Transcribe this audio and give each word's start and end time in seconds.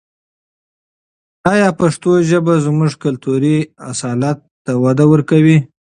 آیا 1.51 1.69
پښتو 1.79 2.11
ژبه 2.29 2.53
زموږ 2.65 2.91
کلتوري 3.03 3.57
اصالت 3.91 4.37
ته 4.65 4.71
وده 4.83 5.05
ورکوي؟ 5.11 5.57